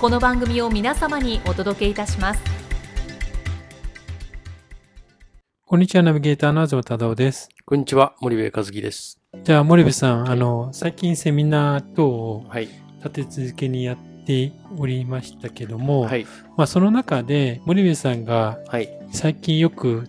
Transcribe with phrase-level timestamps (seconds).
[0.00, 2.40] この番組を皆様にお届けいたします
[5.66, 7.48] こんにちは、ナビゲーターの東忠夫です。
[7.66, 9.18] こんにちは、森部和樹です。
[9.42, 12.68] じゃあ、森部さん、あの、最近セミナー等をはい。
[13.04, 16.26] 立て続けにやっておりましたけども、はい。
[16.56, 18.88] まあ、その中で、森部さんがはい。
[19.10, 20.04] 最近よく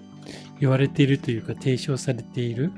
[0.61, 2.71] 言われているというか、提唱されている、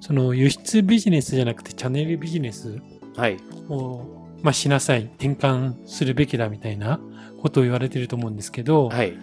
[0.00, 2.80] その輸出ビジネスじゃなくてチャンネルビジネス
[3.16, 3.38] はい。
[3.68, 7.00] を、まあ、しなさい、転換するべきだみたいな
[7.42, 9.14] ことを言われていると思うんですけど、はい。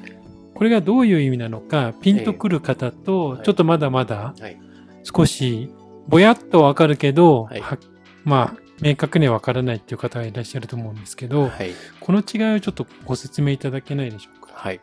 [0.54, 4.60] これがどういう意味なのか、ピンとくる方と、はいちょっとまだまだはい。
[5.04, 5.72] 少し
[6.08, 7.78] ぼやっとわかるけど、はいは
[8.24, 11.72] まあ、明確にはわからないっていう方がいらっしゃると思うんですけど、はい。
[12.00, 14.54] この違いをちょっとご説明いただけないでしょうか？
[14.54, 14.80] はい。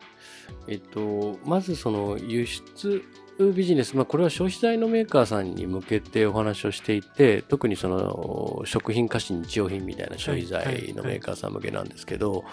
[0.67, 3.03] えっと、まずその輸出
[3.37, 12.45] ビジネス、まあ、これは消費財のメーカーさんに向けてお話をしていて、特にその食品、菓子、日用品みたいな消費財のメーカーさん向けなんですけど、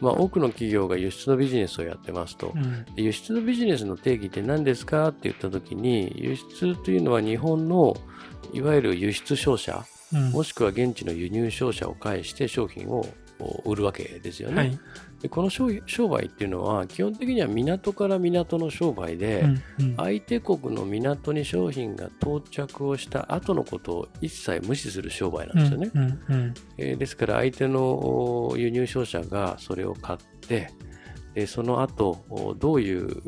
[0.00, 2.52] まあ、多くの企業が輸出のビジネスをやってますと。
[2.54, 2.84] うん。
[2.96, 7.96] で輸出のビジネスの定義って何ですかって言ったときに、輸出というのは日本の
[8.52, 13.04] いわゆる輸出商社、うんもしくは現地の輸入商社を介して商品を
[13.64, 14.56] 売るわけですよね。
[14.56, 14.78] はい。
[15.22, 19.96] でこの商商売っていうのは基本的には港から港の商売で、うんうん。
[19.96, 25.90] 相手国の港に商品が到着をした後のことを一切無視する商売なんですよね。
[25.94, 30.70] うんうんえーですから相手のお輸入商社がそれを買って
[31.34, 33.22] でその後おどういうう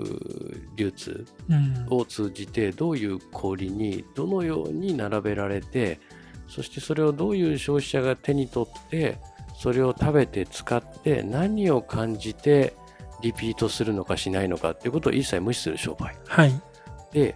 [0.76, 1.86] 流通うん。
[1.90, 6.00] を通じてどういう小売にどのように並べられて
[6.48, 9.18] そしてそれをどういう消費者が手に取って
[9.58, 12.74] それを食べて使って何を感じて
[13.22, 16.52] リピートするのかしないのかっていうことを一切無視する商売はい。
[17.12, 17.34] で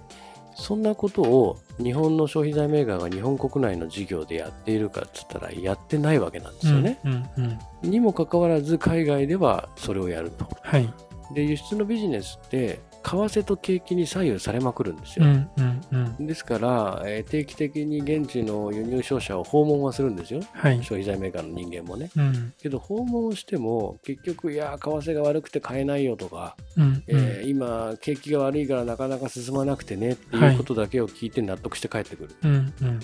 [0.54, 7.58] そんなことを日本の消費財メーカーが日本国内の事業でやっているかっつったらやってないわけなんですよね、うんうんうん
[7.90, 10.94] にもかかわらず海外ではそれをやるとはい。
[11.34, 12.78] で輸出のビジネスって
[13.12, 15.80] 為替と景気に左右されまくるんですよ、うんうん
[16.18, 20.40] うんですから、えー定期的に現地の輸入商社を訪問はするんですよ。
[20.52, 20.76] はい。
[20.82, 22.10] 消費財メーカーの人間もね。
[22.16, 32.34] うんけど訪問しても結局、いやー、為替が悪くて買えないよとか、うんえー今、景気が悪いからなかなか進まなくてねっていうことだけを聞いて納得して帰ってくる。
[32.44, 33.00] うんうん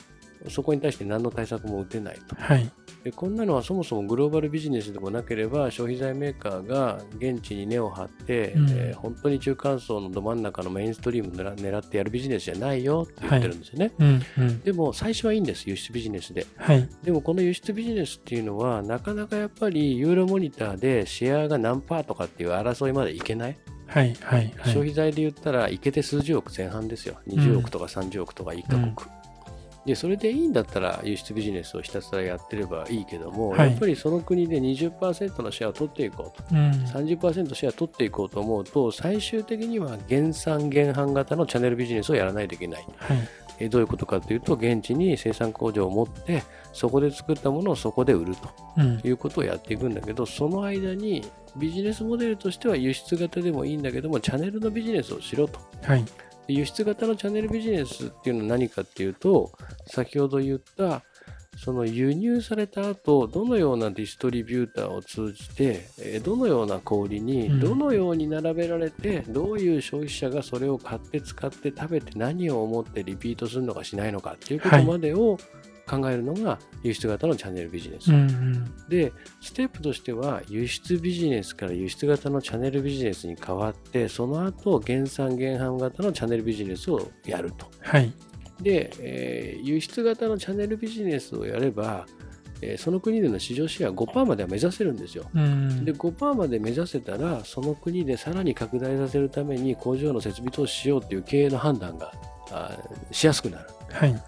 [0.49, 2.37] そこに対して何の対策も打てないと。
[2.37, 2.71] はい。
[3.05, 13.93] でこんなのはそもそもグローバルビジネスでもなければ消費財メーカーが現地に根を張って、うんえー本当に中間層のど真ん中のメインストリームを狙狙ってやるビジネスじゃないよって言ってるんですよね。
[13.99, 16.47] うんうんでも最初はいいんです、輸出ビジネスで。
[16.57, 16.89] はい。
[17.03, 23.59] でもこの輸出ビジネスっていうのは、なかなかやっぱりユーロモニターでシェアが何パーとかっていう争いまでいけない。
[23.87, 24.15] はい。
[24.21, 24.55] はい。
[24.57, 24.73] はい。
[24.73, 27.17] 消費財で言ったらいけて数十億前半ですよ。
[27.29, 29.18] 20億とか30億とか1カ国。
[29.85, 36.55] で、それでいいんだったら輸出ビジネスをひたすらやってればいいけども、はいやっぱりその国で20%のシェアを取っていこうと。
[36.55, 42.85] うん30%シェア取っていこうと思うと、最終的には減産減販型のチャンネルビジネスをやらないといけない。
[42.97, 43.19] はい。
[43.61, 51.25] えーどういうことかというと、現地に生産工場を持って、そこで作ったものをそこで売るとうんいうことをやっていくんだけど、その間に
[51.57, 55.59] ビジネスモデルとしては輸出型でもいいんだけども、チャンネルのビジネスをしろと。
[55.83, 56.05] はい。
[56.49, 59.53] で輸出型のチャンネルビジネスっていうのは何かっていうと、
[59.87, 61.03] 先ほど言った、
[61.59, 67.27] その輸入された後、どのようなディストリビューターを通じて、えーどのような小売りうん。
[67.27, 75.37] に、どのように並べられて、どういう消費者がそれを買って使って食べて何を思ってリピートするのかしないのかっていうことまでを
[75.89, 78.13] 考えるのが輸出型のチャンネルビジネス。
[78.13, 87.67] うんうんで、ステップとしては、輸出ビジネスから輸出型のチャンネルビジネスに変わって、その後、減産減販型のチャンネルビジネスをやると。
[87.81, 88.13] はい。
[88.63, 92.07] で、えー輸出型のチャンネルビジネスをやれば、
[92.61, 95.25] えーその国での市場シェア5%までは目指せるんですよ。
[95.35, 95.85] うん。
[95.85, 102.13] で5%まで目指せたらその国でさらに拡大させるために工場の設備投資しようっていう経営の判断が
[103.13, 103.69] しやすくなる。
[103.91, 104.23] はい。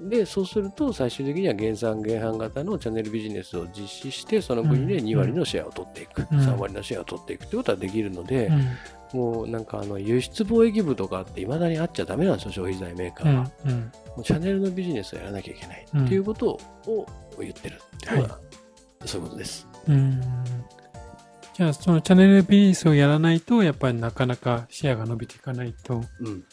[0.00, 9.20] でそうすると最終的には原産原販型のチャンネルビジネスを実施してその国でうん2割のシェアを取っていく、うん3割のシェアを取っていくってことはできるのでう、ん。
[9.20, 13.70] もうなんかあの輸出貿易部とかっていまだにあっちゃダメなんですよ消費財メーカーは、うん。
[13.70, 13.78] うん。
[13.78, 17.06] もうチャンネルのビジネスをやらなきゃいけないうんっていうことを
[17.40, 18.38] 言ってるっていうのは、
[19.04, 19.66] そういうことです。
[19.88, 20.20] うん。
[21.54, 26.02] じゃあ、そのチャンネルビジネスをやらないと、やっぱりなかなかシェアが伸びていかないと。
[26.20, 26.44] うんうん。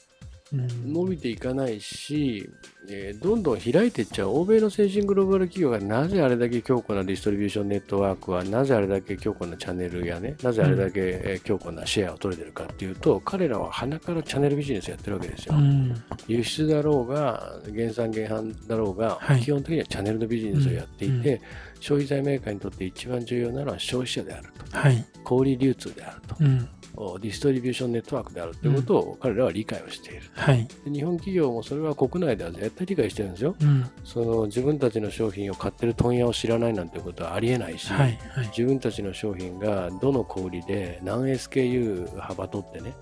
[0.54, 2.50] 伸びていかないし、
[2.90, 15.96] えーどんどん開いていっちゃう欧米の先進グローバル企業がなぜあれだけ強固なディストリビューションネットワークはなぜあれだけ強固なチャンネルやねなぜあれだけえー強固なシェアを取れてるかっていうと、彼らは鼻からチャンネルビジネスやってるわけですよ、うん。
[16.28, 19.42] 輸出だろうが原産原販だろうが、はい。
[19.42, 21.40] 基本的にはチャンネルのビジネスをやっていて、うん
[21.84, 25.06] 消費財メーカーにとって一番重要なのは消費者であるとはい。
[25.26, 26.70] 小売流通であるとうん。
[26.96, 30.66] おディストリビューションネットワークであるということを彼らは理解をしている、はい。
[30.86, 33.56] で日本企業もそれは国内では絶対理解してるんですよ。
[33.60, 33.90] うん。
[34.06, 38.20] その自分たちの商品を買ってる問屋を知らないなんてことはありえないし、はい。
[38.36, 38.48] はい。
[38.48, 42.94] 自分たちの商品がどの小売りで何 SKU 幅取ってね、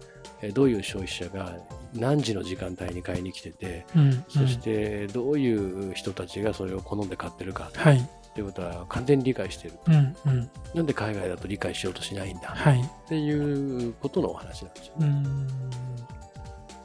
[0.42, 1.57] えどういう消費者が
[1.94, 4.24] 何時の時間帯に買いに来てて、うん。
[4.30, 8.10] そしてどういう人たちがそれを好んで買ってるかはい。
[8.31, 9.74] っていうことは完全に理解してる。
[9.88, 10.16] うん。
[10.25, 10.50] うん。
[10.74, 12.80] なんで海外だと理解しようとしないんだはい。
[12.80, 14.94] っていうことのお話なんですよ。
[15.00, 15.48] うーん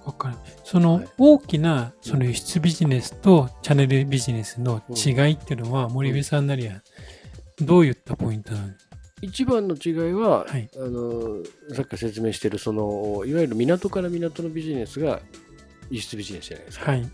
[0.05, 0.37] わかる。
[0.63, 6.83] そのはい大きなその輸出ビジネスとチャンネルビジネスの違いっていうのは、森部さんなりは
[7.61, 8.69] どういったポイントなの？
[9.23, 11.43] 一番の違いは、はいあの
[11.75, 15.21] さっき説明しているそのいわゆる港から港のビジネスが
[15.91, 17.11] 輸出ビジネスじゃないですか、はい。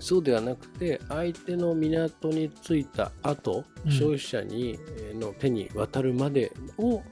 [0.00, 7.02] そうではなくて相手の港に着いた後、うん消費者にえーの手に渡るまでを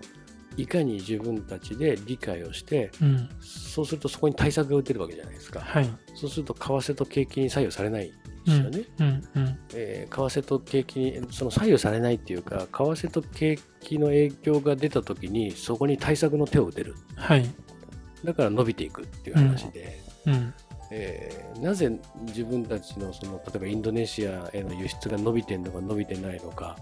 [0.56, 3.28] いかに自分たちで理解をしてうん。
[3.40, 5.88] そうするとそこに対策が打てるわけじゃないですかはい。
[6.14, 8.12] そうすると為替と景気に左右されない
[8.46, 8.88] うんですよね、。
[8.98, 9.06] うん。
[9.42, 9.58] うん。
[9.74, 17.48] えー為替と景気にその左右されないっていうか為替と景気の影響が出た時にそこに対策の手を打てるはい。
[18.24, 20.54] だから伸びていくっていう話で、うん。
[20.90, 21.90] えーなぜ
[22.22, 26.76] 自分たちのその例えばインドネシアへの輸出が伸びてるのか伸びてないのか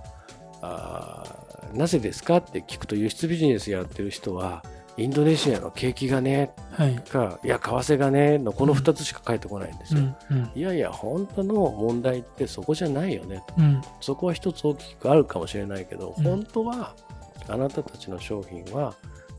[0.63, 4.63] あーなぜですかって聞くと輸出ビジネスやってる人は
[4.99, 6.95] インドネシアの景気がねはい。
[6.97, 10.01] かいや為替がねのこの2つしか返ってこないんですよ、
[10.31, 10.37] うん。
[10.39, 10.51] うん。
[10.55, 13.83] いやいや本当の問題ってそこじゃないよねとうん。
[14.01, 16.95] そこは一つ大きくあるかもしれないけど、うん本当は
[17.49, 18.95] あなたたちの商品は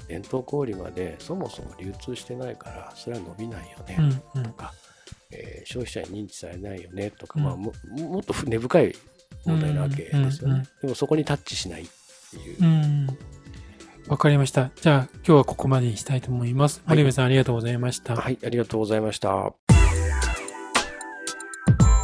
[0.08, 3.98] 伝統小売までそもそも流通してないからそれは伸びないよね
[4.36, 4.44] うん。
[4.44, 4.74] とか、
[5.32, 7.74] えー消費者に認知されないよねとか、うんまあ、も
[8.10, 8.96] もっと根深い
[9.46, 11.86] 問題なわけですよね、うんうんうんでもそこにタッチしないっ
[12.32, 13.08] ていう、うん。
[14.08, 14.72] わかりました。
[14.76, 16.82] じゃあ、今日はここまでにしたいと思います。
[16.86, 18.16] はい森部さん、ありがとうございました。
[18.16, 19.54] はいありがとうございました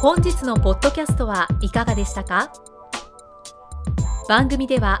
[0.02, 2.52] 本日のポッドキャストはいかがでしたか？
[4.28, 5.00] 番組では